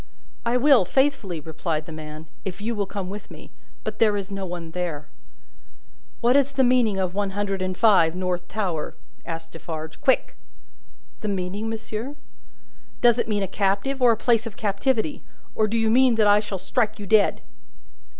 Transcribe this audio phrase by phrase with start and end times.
[0.47, 3.51] "I will faithfully," replied the man, "if you will come with me.
[3.83, 5.07] But there is no one there."
[6.21, 8.95] "What is the meaning of One Hundred and Five, North Tower?"
[9.27, 10.01] asked Defarge.
[10.01, 10.35] "Quick!"
[11.19, 12.15] "The meaning, monsieur?"
[13.01, 15.21] "Does it mean a captive, or a place of captivity?
[15.53, 17.41] Or do you mean that I shall strike you dead?"